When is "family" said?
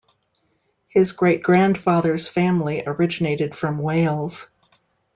2.27-2.81